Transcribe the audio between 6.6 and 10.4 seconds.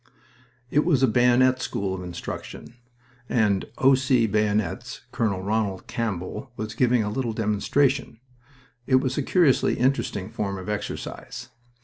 giving a little demonstration. It was a curiously interesting